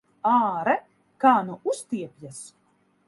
[0.29, 0.73] Āre,
[1.25, 2.41] kā nu uztiepjas!